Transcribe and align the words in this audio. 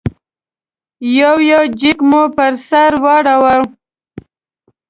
یو 1.19 1.35
یو 1.51 1.61
جېک 1.79 1.99
مو 2.09 2.21
پر 2.35 2.53
سر 2.67 2.91
واړاوه. 3.03 3.55